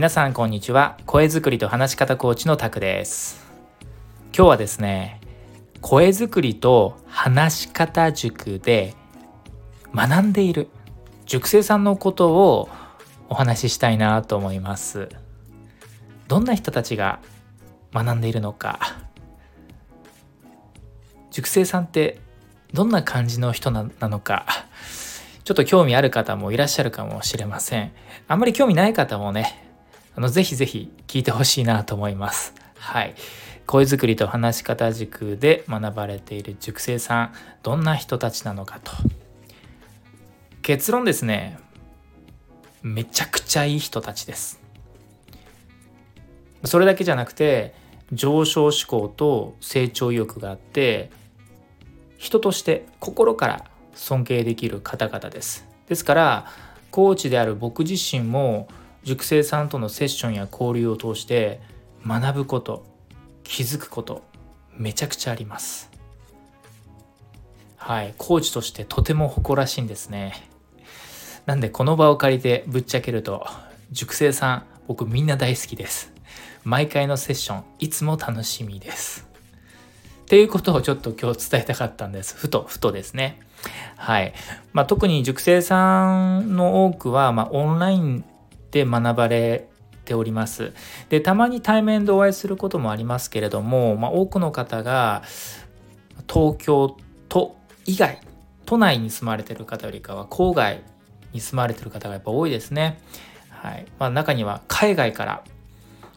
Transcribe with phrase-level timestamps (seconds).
[0.00, 0.96] 皆さんこんにちは。
[1.04, 3.44] 声作りと話し方コーチのタクです。
[4.34, 5.20] 今日はですね
[5.82, 8.94] 声作りと話し方塾で
[9.94, 10.68] 学んでいる
[11.26, 12.70] 塾生さんのことを
[13.28, 15.10] お話ししたいなと思います。
[16.28, 17.20] どんな人たちが
[17.92, 18.78] 学んでいるのか。
[21.30, 22.22] 塾生さんって
[22.72, 24.46] どんな感じの人なのか。
[25.44, 27.92] ちょっと興味ある方もいらっしゃるかもしれません。
[28.28, 29.66] あんまり興味ない方もね
[30.14, 32.54] あのぜひぜひ聞いてほしいなと思います。
[32.76, 33.14] はい。
[33.66, 37.32] 声作りと話し方塾で学ばれている塾生さん、
[37.62, 38.92] どんな人たちなのかと。
[40.62, 41.58] 結論ですね、
[42.82, 44.60] めちゃくちゃいい人たちです。
[46.64, 47.74] それだけじゃなくて、
[48.12, 51.10] 上昇志向と成長意欲があって、
[52.18, 55.66] 人として心から尊敬できる方々です。
[55.86, 56.46] ですから、
[56.90, 58.68] コーチである僕自身も
[59.02, 61.60] 塾生さんとのセッションや交流を通して
[62.06, 62.84] 学ぶこと
[63.42, 64.22] 気づくこと
[64.76, 65.90] めちゃくちゃあります。
[67.76, 70.48] はいコーチとしてとても誇らしいんですね。
[71.46, 73.46] なんでこの場を借りてぶっちゃけると
[73.90, 76.12] 塾生さん僕みんな大好きです。
[76.62, 79.26] 毎回のセッションいつも楽しみです。
[80.22, 82.36] っていうことをちょっと今日伝えたかったんです。
[82.36, 83.40] ふとふとですね。
[83.96, 84.32] はい。
[84.72, 88.24] まあ、特に塾生さんの多くは、まあ、オンライン
[88.70, 89.68] で学ばれ
[90.04, 90.72] ております。
[91.08, 95.22] でたまに対面でお会いすることもありますけれども、まあ、多くの方が
[96.28, 96.96] 東京
[97.28, 98.20] 都以外
[98.66, 100.82] 都内に住まれてる方よりかは郊外
[101.32, 103.00] に住まれてる方がやっぱ多いですね。
[103.50, 105.44] はいまあ、中には海外から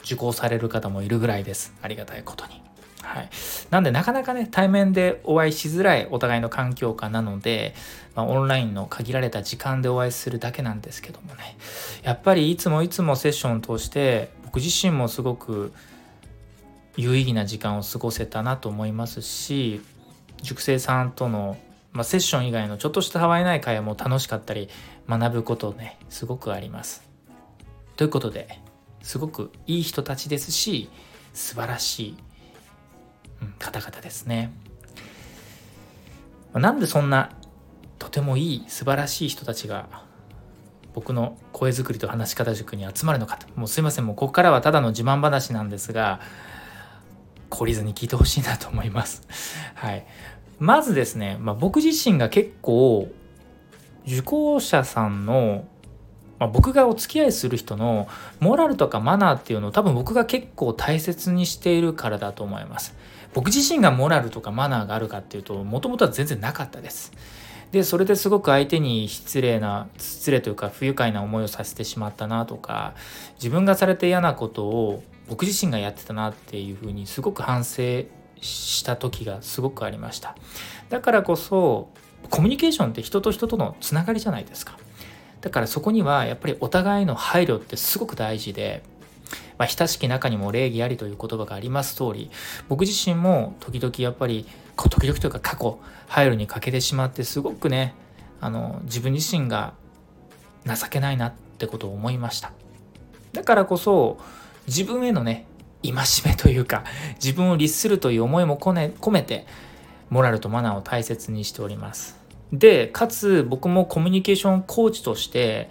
[0.04, 1.74] 受講される方もいるぐらいです。
[1.82, 2.63] ありがたいことに。
[3.04, 3.30] はい、
[3.70, 7.76] なんでなかなかね対面でお会いしづらいお互いの環境下なので、
[8.16, 11.58] まあ、オンラインの限られた時間でお会いするだけなんですけどもね
[12.02, 15.74] やっぱりいつもいつもセッションを通して僕自身もすごく
[16.96, 19.82] 有意義な時間を過ごせたなと思いますし
[20.42, 21.58] 塾生さんとの、
[21.92, 24.70] まあ、セッション以外のちょっとしたたわいない会も楽しかったり
[25.10, 27.04] 学ぶことねすごくあります。
[27.96, 28.60] ということで
[29.02, 30.90] すごくいい人たちですし
[31.34, 32.18] 素晴らしい
[33.64, 34.52] 方々ですね。
[36.54, 37.32] なんでそんな
[37.98, 39.88] とてもいい素晴らしい人たちが
[40.94, 46.20] 僕の声作りと話し方塾に集まるのかともうすいませんもうここからはただの自慢話なんですが
[47.50, 49.24] 懲りずに聞いてほしいなと思います。
[49.76, 50.06] はい、
[50.60, 53.10] まずですね、まあ、僕自身が結構
[54.06, 55.66] 受講者さんの
[56.40, 58.08] ま、僕がお付き合いする人の
[58.40, 62.96] モラルとかマナーっていうのを多分僕が結構大切にしているからだと思います。
[63.34, 67.12] 僕自身がモラルとかマナーがあるかっていうともともとは全然なかったです。
[67.72, 72.94] でそれですごく相手に失礼な失礼というか不愉快な思いをさせてしまったなとか
[73.38, 78.04] 自分がされて嫌なことを僕自身がやってたなっていうふうにすごく反省
[78.42, 80.36] した時がすごくありました
[80.90, 81.90] だからこそ
[82.30, 84.78] コミュニケーションって人と人とのつながりじゃないですか
[85.44, 88.82] だからそこにはやっぱりお互いの配慮ってすごく大事で、
[89.58, 92.30] まあ、親しき中にも礼儀ありという言葉があります通り
[92.70, 94.46] 僕自身も時々やっぱり
[94.76, 97.94] 時々というか過去配慮に欠けてしまってすごくね
[98.42, 99.74] あの自分自身が
[100.66, 102.52] 情けないなってことを思いました。
[103.32, 104.20] だからこそ
[104.68, 105.46] 自分へのね
[105.84, 105.94] 戒
[106.26, 106.84] めというか
[107.16, 109.46] 自分を律するという思いも込めて
[110.10, 112.18] モラルとマナーを大切にしております。
[112.52, 115.70] でかつ僕もコミュニケーションコーチとして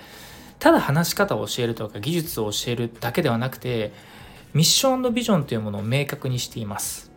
[0.62, 3.92] ただ話し方を教えるとか技術を教えるだけではなくて
[4.54, 7.10] ミッションビジョンというものを明確にしています。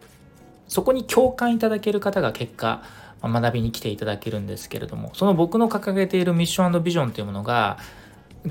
[0.68, 2.82] そこに共感いただける方が結果
[3.22, 7.78] 学びに来ていただけるんですけれどもその僕の掲げているミッションビジョンというものが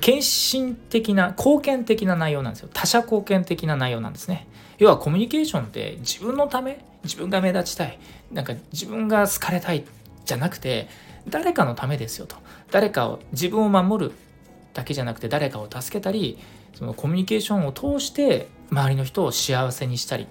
[0.00, 2.68] 献身的な貢献的な内容なんですよ。
[2.72, 4.46] 他者貢献的な内容なんですね。
[4.78, 7.98] 要はコミュニケーションって自分のため自分が目立ちたい
[8.30, 9.84] なんか自分が好かれたい
[10.24, 10.86] じゃなくて
[11.28, 12.36] 誰かのためですよと。
[12.70, 14.12] 誰かを自分を守る
[14.74, 16.38] だけじゃなくて誰かを助けたり
[16.74, 20.26] そのコミュニケーションを通して周りの人を幸せにしたり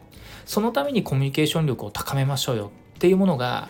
[0.46, 3.70] そのためにコミュニケーション力を高めましょうよっていうものが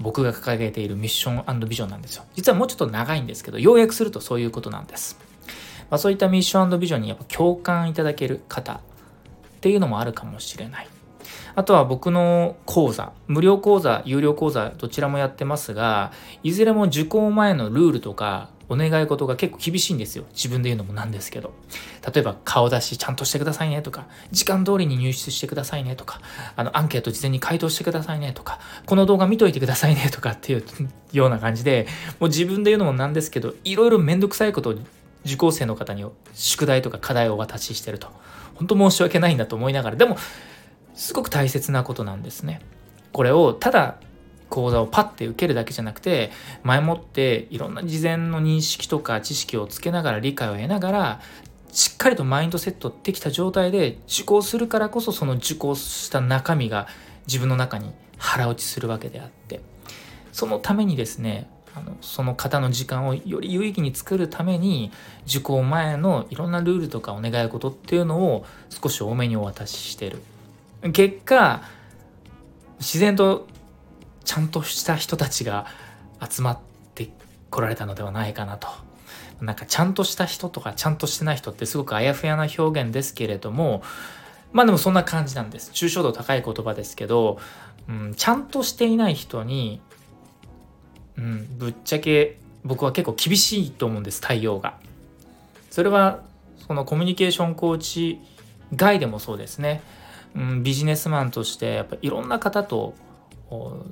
[0.00, 2.24] 僕が掲げているミッションビジョンなんですよ。
[2.34, 5.18] 実はもうちょっと長いんですけど要約するとそういうことなんです、
[5.90, 8.80] まあ、そういったミッションビジョンにやっぱ共感いただける方っ
[9.60, 10.88] ていうのもあるかもしれない。
[11.56, 16.10] あとは僕の講座、無料講座、有料講座、どちらもやってますが、
[16.42, 20.24] いずれも受講前のルールとか、お願い事が結構厳しいんですよ。
[20.32, 21.52] 自分で言うのもなんですけど。
[22.14, 26.20] 例えば、顔出しちゃんとしてくださいねとか、時間通りに入室してくださいねとか、
[26.56, 30.64] あの、アンケート事前に回答してくださいねとか、この動画見といてくださいねとかっていう
[31.12, 31.86] ような感じで、
[32.20, 34.74] もう自分で言うのもなんですけど、いろいろめんどくさいことを
[35.24, 38.08] 受講生の方に宿題とか課題をお渡ししてると
[38.54, 40.16] 本当申し訳ないんだと思いながらでも
[40.94, 42.60] すごく大切なことなんですね。
[43.12, 43.96] これをただ
[44.54, 46.30] 講座をパッて受けるだけじゃなくて
[46.62, 51.20] 前もっていろんな事前の認識とか知識をつけながら理解を得ながら
[51.72, 56.86] しっかりとマインドセットできた状態で受講するからこそその受講した中身が
[57.26, 59.60] 自分の中に腹落ちするわけであって。
[60.32, 64.90] そのためにですねあのその方の時間をより有意義に作るために
[65.26, 70.18] 受講前のいろんなルールとかお願い事っていうのを少し多めにお渡ししてる。
[70.92, 71.62] 結果
[72.80, 73.46] 自然と
[74.24, 75.66] ちゃんとした人たちが
[76.28, 76.58] 集まっ
[76.94, 77.10] て
[77.50, 78.68] こられたのではないかなと。
[79.40, 83.82] なんかちゃんとした人とかちゃんとしてない人ってすごくあやふやな表現ですけれども
[84.52, 85.70] まあでもそんな感じなんです。
[85.72, 87.38] 抽象度高い言葉ですけど、
[87.88, 89.80] うん、ちゃんとしていない人に、
[91.18, 94.78] うん、ぶっちゃけ僕は結構厳しいと思うんです対応が。
[95.70, 96.22] それは
[96.66, 98.20] そのコミュニケーションコーチ
[98.74, 99.82] 外でもそうですね、
[100.36, 102.94] うん、ビジネスマンとしてやっぱいろんな方と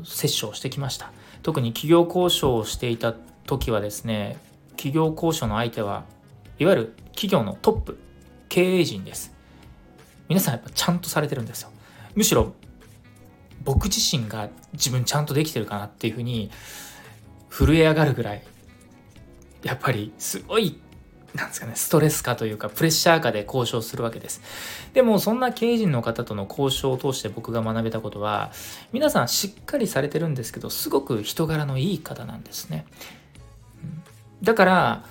[0.05, 1.13] 接触してきました。
[1.43, 3.15] 特に企業交渉をしていた
[3.47, 4.39] 時はですね
[4.71, 6.05] 企業交渉の相手は
[6.59, 7.99] いわゆる企業のトップ
[8.49, 9.35] 経営陣です。
[10.29, 11.71] 皆さんやっぱちゃんとされてるんですよ。
[12.15, 12.53] むしろ
[13.65, 16.51] 僕自身が自分ちゃんとできてるかなっていうふうに
[17.49, 18.43] 震え上がるぐらい
[19.63, 20.81] やっぱりすごい
[21.35, 24.43] なんですかねストレス化というかプレッシャー下で交渉するわけです。
[24.93, 28.53] でもそんな経営陣の方との交渉を通して僕が学べたことは
[28.93, 32.85] 皆さんしっかりされてるんですけどすごく人柄のいい方なんですね、
[34.43, 35.05] だから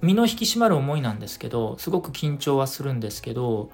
[0.00, 3.70] 身の引き締まる思いなんですけどすごく緊張はするんですけど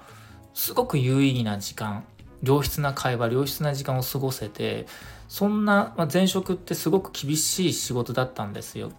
[0.53, 2.03] すごく有意義な時間
[2.43, 4.85] 良質な会話良質な時間を過ごせて
[5.27, 8.91] そんな、まあ、前職ってすごく厳しい仕事だったんですよ。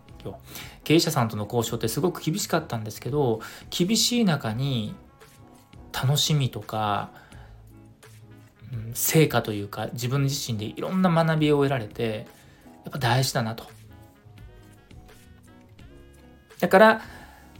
[0.84, 3.40] 経営者さんとの交渉ってすごく厳しかったんですけど
[3.70, 4.94] 厳しい中に
[5.92, 7.10] 楽しみとか、
[8.94, 12.26] 成果というか自分自身でいろんな学びを得られて
[12.84, 13.64] やっぱ大事だなと。
[16.60, 16.94] だから、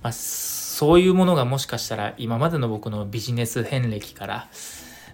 [0.02, 4.48] まあ、そういうものがもしかしたら今までの僕のビジネス遍歴から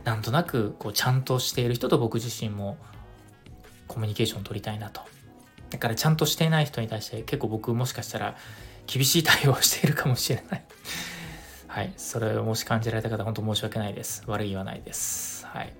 [0.04, 2.78] なんとなくこうちゃんとしている人と僕自身も
[3.86, 5.02] コミュニケーション取りたいなと
[5.70, 8.36] だからちゃんとしていない人に対して結構僕もしかしたら
[8.86, 10.64] 厳しい対応をしているかもしれない
[11.76, 11.92] はい。
[11.98, 14.22] それをもし感じられた方、本当申し訳ないです。
[14.26, 15.44] 悪い言わないです。
[15.44, 15.74] はい。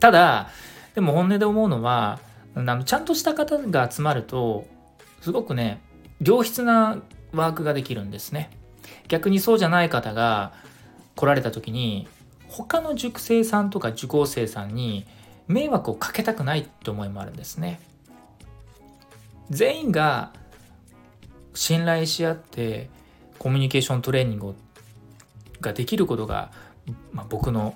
[0.00, 0.50] ただ、
[0.94, 2.20] でも本音で思うのは、
[2.54, 4.66] あのちゃんとした方が集まると、
[5.22, 5.80] すごくね、
[6.20, 6.98] 良質な
[7.32, 8.50] ワークができるんですね。
[9.08, 10.52] 逆にそうじゃない方が
[11.14, 12.06] 来られた時に、
[12.46, 15.06] 他の塾生さんとか受講生さんに
[15.48, 17.80] 迷惑をかけたくないって思いもあるんですね。
[19.50, 20.32] 全員が
[21.54, 22.90] 信頼し合って
[23.38, 24.54] コミュニケーショントレーニング
[25.60, 26.50] ができることが、
[27.12, 27.74] まあ、僕の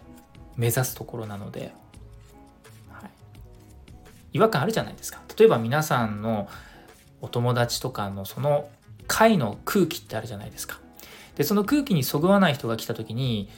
[0.56, 1.72] 目指すところなので、
[2.90, 3.11] はい、
[4.34, 5.22] 違和感あるじゃないですか。
[5.38, 6.49] 例えば皆さんの
[7.22, 8.69] お友達とかのその
[9.06, 10.78] 会の空気ってあるじゃないですか。
[11.37, 13.49] でその空気にそぐわない人が来た時に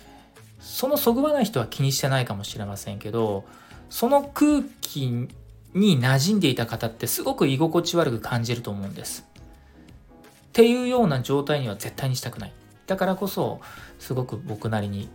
[0.60, 3.44] そのそぐわない人は気にしてないかもしれませんけど
[3.90, 5.28] その空気
[5.74, 9.26] に馴染んでいた方ってすごく居心地悪く感じると思うんです。
[10.14, 12.52] っていうような状態には絶対にしたくない。
[12.86, 13.60] だからこそ
[13.98, 15.08] すごく僕なりに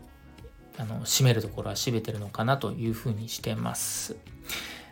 [0.77, 4.15] あの締めるところは締めてるのかなというふうにしてます。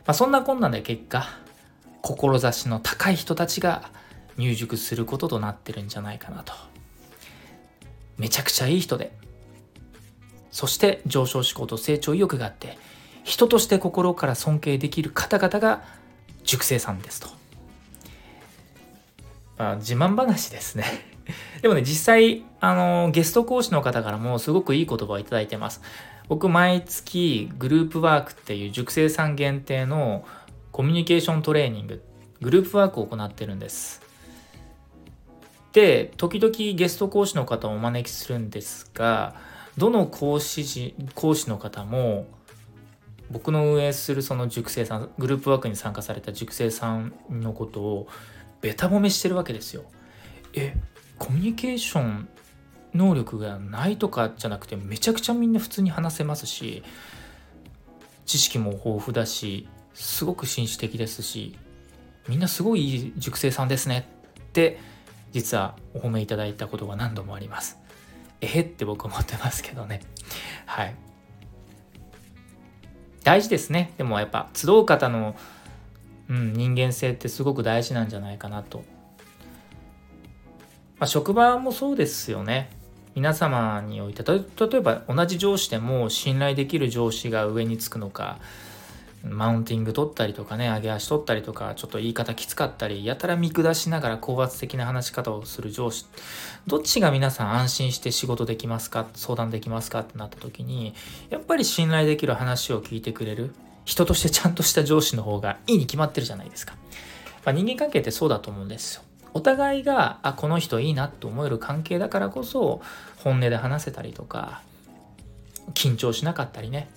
[0.06, 1.28] まあ、そんなこんなで結果
[2.02, 3.90] 志の高い人たちが
[4.38, 6.54] 入塾することとなってるんじゃないかなと。
[8.18, 9.12] めちゃくちゃいい人で
[10.52, 12.78] そして上昇志向と成長意欲があって
[13.26, 15.84] 人として心から尊敬できる方々が
[16.44, 17.28] 塾生さんですと。
[19.58, 20.84] まあ、自慢話ですね
[21.64, 25.82] でもね、実際、あの、ゲスト講師の方からもすごくいい言葉をいただいてます。
[26.28, 30.24] 僕、毎月、グループワークっていう塾生さん限定の
[30.72, 32.04] コミュニケーショントレーニング、
[32.42, 34.02] グループワークを行ってるんです。
[35.74, 39.34] で、時々ゲスト講師の方をお招きするんですが、
[39.78, 42.28] どの講師講師の方も、
[43.32, 48.08] 僕の運営するその塾生さんグループワークに参加された塾生さんのことを
[48.62, 49.84] べた褒めしてるわけですよ。
[50.54, 50.76] え
[51.18, 52.28] コミュニケーション
[52.94, 56.84] 能力がないとかじゃなくてめちゃくちゃみんな普通に話せますし
[58.26, 61.58] 知識も豊富だしすごく紳士的ですし
[62.28, 64.08] みんなすごいいい塾生さんですね
[64.40, 64.80] って
[65.32, 67.78] 実はお褒めいただいたことが何度もあります。
[68.42, 70.02] えへって僕思ってますけどね。
[70.66, 70.96] はい。
[73.26, 73.92] 大事ですね。
[73.98, 75.36] でもやっぱ集う方の、
[76.30, 78.84] うん、人間性ってすごく大事なんじゃないかなと、
[81.00, 82.70] まあ、職場もそうですよね。
[83.16, 88.40] 皆様において例えば同じ上司でも信頼できる上司が上につくのか
[89.28, 96.06] マウンティング取ったりとかね上げ足取ったりとかちょっと言い方きつかったりやたら見下しながら高圧的な話し方をする上司
[96.68, 100.94] どっちが皆さん安心して仕事できますか相談できますかってなった時に
[101.30, 103.54] やっぱり信頼できる話を聞いてくれる
[103.84, 106.76] 人としてちゃんとした上司の方がいいに決まってるじゃないですか、
[107.46, 109.02] まあ、人間関係ってそうだと思うんですよ。
[109.34, 112.82] お互いがあこの人いいなと思える関係だからこそ
[113.18, 114.62] 本音で話せたりとか
[115.74, 116.88] 緊張しなかったりね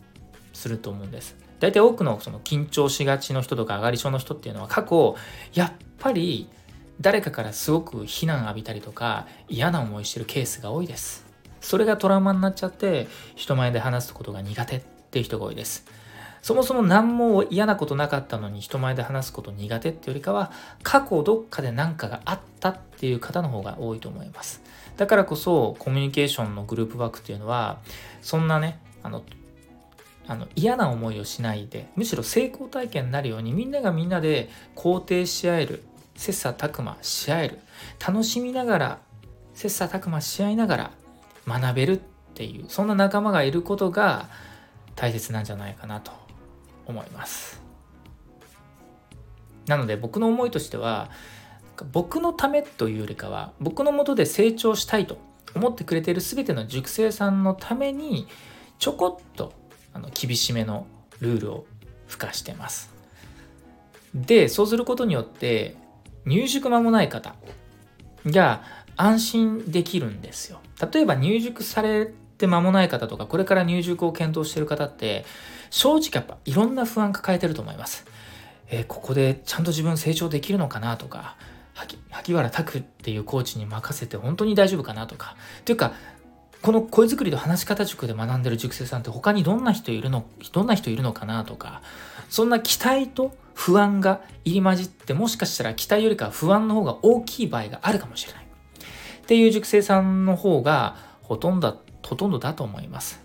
[0.52, 1.47] すると思うんです。
[1.60, 5.16] 大体多くのその緊張しがちの人とか上がり症の人っていうのは過去
[5.54, 6.48] やっぱり
[7.00, 11.26] 誰かからすごく非難浴びたりとか嫌な思いしてるケースが多いです。
[11.60, 15.84] それがトラウマになっちゃって人前で話すことが苦手っていう人が多いです。
[16.42, 24.62] そもそも何も嫌なことなかったのに人前で話すこと苦手っていうよりかは過去どっかで何かがあったっていう方の方が多いと思います。
[24.96, 27.78] だからこそコミュニケーションのグループワークっていうのは
[28.22, 29.22] そんなねあの
[30.28, 35.82] あの嫌な思いをしないでむしろ成功体験になるようにみんながみんなで肯定し合える
[36.14, 37.58] 切磋琢磨し合える
[38.06, 38.98] 楽しみながら
[39.54, 40.90] 切磋琢磨し合いながら
[41.46, 42.00] 学べるっ
[42.34, 44.28] ていうそんな仲間がいることが
[44.94, 46.12] 大切なんじゃないかなと
[46.86, 47.62] 思います。
[49.66, 51.10] なので僕の思いとしては
[51.92, 55.18] 僕のためというよりかは僕のもとで成長したいと
[55.54, 58.26] 思ってくれている全ての塾生さんのために
[58.78, 59.52] ちょこっと
[59.98, 60.86] あの厳しめの
[61.20, 61.66] ルールを
[62.08, 62.92] 付加してます
[64.14, 65.76] でそうすることによって
[66.24, 67.34] 入塾間もない方
[68.26, 68.62] が
[68.96, 70.60] 安心できるんですよ
[70.92, 75.24] 例えば入塾されて間もない方とかこれから入塾を検討してる方って
[75.70, 78.06] 正直やっぱいろんな不安抱えてると思います。
[78.70, 81.36] えー、ここでちゃんと自分成長できるのかなとか、
[82.10, 85.36] 萩原拓っていうコーチに任せて本当に大丈夫かなとか。
[85.64, 85.92] というか、
[86.62, 91.82] この声作りと話し方塾で学んでる塾生さんって他にどんな人いるの、どんな人いるのかなとか、
[92.28, 98.44] そんな期待と不安が入り混じって、もしかしたら期待よりか不安の方が大きい場合があるかもしれない。
[98.44, 103.20] っていう塾生さんの方がほとんどほとんどだと思います。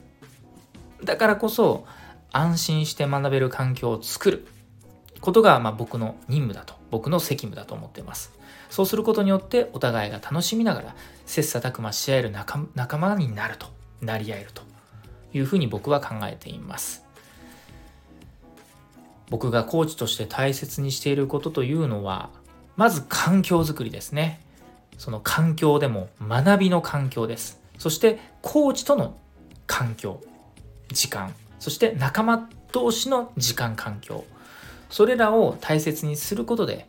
[1.03, 1.85] だからこそ、
[2.31, 4.47] 安心して学べる環境を作る
[5.21, 8.31] ことが、まあ、僕の任務だと僕の責務だと思っています。
[8.69, 10.95] そうすることによってお互いが楽しみながら
[11.25, 13.65] 切磋琢磨し合える仲仲間になると
[13.99, 14.61] なり合えると
[15.33, 17.03] いうふうに僕は考えています。
[19.31, 22.29] 僕がコーチとして大切にしていることというのは
[22.75, 24.39] まず環境づくりですね。
[24.99, 27.59] その環境でも学びの環境です。
[27.79, 29.17] そしてコーチとの
[29.65, 30.21] 環境
[30.89, 31.33] 時間。
[31.59, 34.25] そして仲間同士の時間環境。
[34.93, 36.87] それらを大切にすることで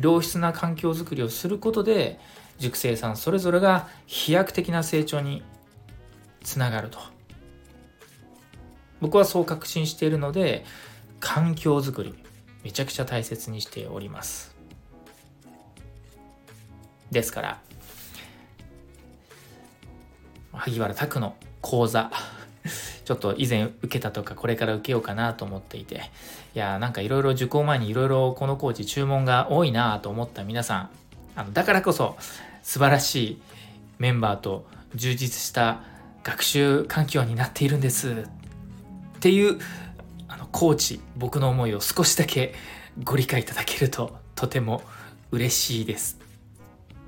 [0.00, 2.18] 良質な環境づくりをすることで
[2.58, 5.44] 塾生さんそれぞれが飛躍的な成長に
[6.42, 6.98] つながると。
[9.00, 10.64] 僕はそう確信しているので
[11.20, 12.16] 環境づくり
[12.64, 14.52] めちゃくちゃ大切にしております。
[17.12, 17.60] ですから
[20.52, 22.10] 萩原拓の講座
[23.04, 26.10] ちょっと以前受けたとかこれから受けようかなと思っていて
[26.54, 30.90] いやなんかいろいろ受講前にいろいろこのコーチ注文が多いなと思った皆さん
[31.36, 32.16] あのだからこそ
[32.62, 33.42] 素晴らしい
[33.98, 35.80] メンバーと充実した
[36.22, 38.10] 学習環境になっているんです
[39.16, 39.58] っていう
[40.28, 42.54] あのコーチ僕の思いを少しだけ
[43.02, 44.82] ご理解いただけるととても
[45.30, 46.24] 嬉しいです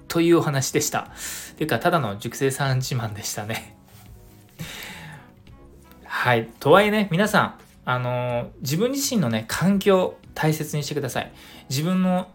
[0.08, 1.10] というお話でした。
[1.56, 3.75] というか、ただの熟成さん自慢でしたね。
[6.16, 6.48] はい。
[6.60, 7.54] とはいえね、皆さん、
[7.84, 11.30] あの、自分自身のね、環境、大切にしてください。
[11.68, 12.28] 自分の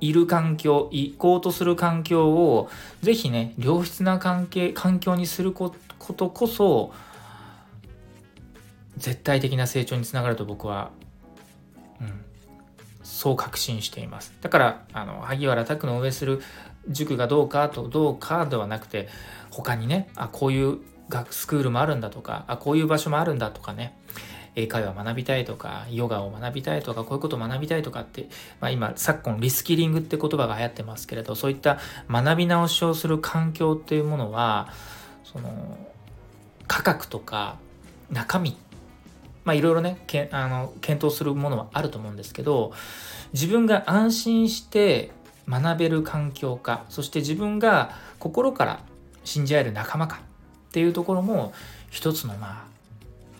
[0.00, 2.68] いる環境、行こうとする環境を、
[3.00, 5.74] ぜひね、良質な関係、環境にするこ
[6.14, 6.92] とこそ、
[8.98, 10.90] 絶対的な成長につながると僕は、
[12.02, 12.22] うん、
[13.02, 14.34] そう確信しています。
[14.42, 16.42] だから、あの、萩原拓の運営する
[16.86, 19.08] 塾がどうかと、どうかではなくて、
[19.50, 20.80] 他にね、あ、こういう
[21.10, 23.98] 学スクールもあるんだとかあこういう場所もあるんだとかね。
[24.56, 28.28] 英会話学びたいとかヨガを学びたいとかこういうことを学びたいとかって、
[28.60, 31.78] まあ、今昨今リスキリングって言葉が流行ってますけれどそういった
[32.10, 34.72] 学び直しをする環境っていうものは
[35.22, 35.78] その
[36.66, 37.58] 価格とか
[38.10, 38.56] 中身
[39.44, 42.72] まあいろいろねけあの検討するものはあると思うんですけど
[43.32, 45.12] 自分が安心して
[45.48, 48.80] 学べる環境かそして自分が心から
[49.24, 50.20] 信じ合える仲間か
[50.70, 51.52] っていうところも
[51.90, 52.64] 一つのまあ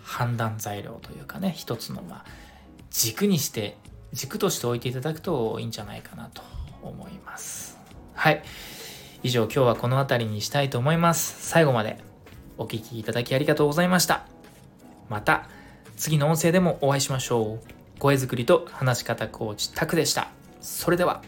[0.03, 2.25] 判断材料というかね一つのまあ
[2.91, 3.77] 軸にして
[4.13, 6.43] 軸として置いていただくといいんじゃないかなと
[6.83, 7.79] 思います。
[8.15, 8.43] はい。
[9.23, 11.49] 以上今日はこの辺りにしたいと思います。
[11.49, 11.99] 最後まで
[12.59, 14.27] お聴きいただきありがとうございました。
[15.09, 15.49] また
[15.97, 18.01] 次の音声でもお会いしましょう。
[18.01, 20.29] 声作りと話し方コーチタクでした。
[20.61, 21.23] それでは。